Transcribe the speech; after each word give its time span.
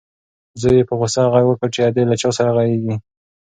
زوی 0.61 0.75
یې 0.79 0.87
په 0.89 0.93
غوسه 0.99 1.21
غږ 1.33 1.45
وکړ 1.47 1.69
چې 1.75 1.79
ادې 1.87 2.03
له 2.11 2.15
چا 2.21 2.29
سره 2.37 2.51
غږېږې؟ 2.57 2.95